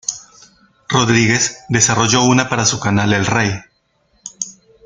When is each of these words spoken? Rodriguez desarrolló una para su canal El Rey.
Rodriguez 0.89 1.63
desarrolló 1.69 2.23
una 2.23 2.49
para 2.49 2.65
su 2.65 2.79
canal 2.79 3.13
El 3.13 3.27
Rey. 3.27 3.51